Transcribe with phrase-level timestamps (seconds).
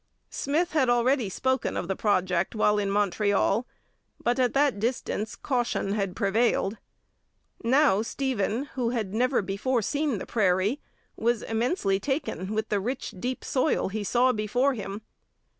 [0.31, 3.67] Smith had already spoken of the project while in Montreal,
[4.23, 6.77] but at that distance caution had prevailed.
[7.63, 10.79] Now Stephen, who had never before seen the prairie,
[11.15, 15.01] was immensely taken with the rich, deep soil he saw before him.